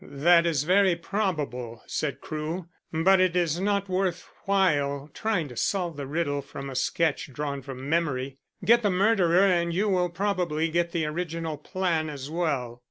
"That 0.03 0.47
is 0.47 0.63
very 0.63 0.95
probable," 0.95 1.83
said 1.85 2.21
Crewe. 2.21 2.65
"But 2.91 3.19
it 3.19 3.35
is 3.35 3.59
not 3.59 3.87
worth 3.87 4.27
while 4.45 5.11
trying 5.13 5.47
to 5.49 5.55
solve 5.55 5.95
the 5.95 6.07
riddle 6.07 6.41
from 6.41 6.71
a 6.71 6.75
sketch 6.75 7.31
drawn 7.31 7.61
from 7.61 7.87
memory. 7.87 8.39
Get 8.65 8.81
the 8.81 8.89
murderer 8.89 9.43
and 9.45 9.71
you 9.71 9.89
will 9.89 10.09
probably 10.09 10.69
get 10.69 10.91
the 10.91 11.05
original 11.05 11.55
plan 11.55 12.09
as 12.09 12.31
well." 12.31 12.79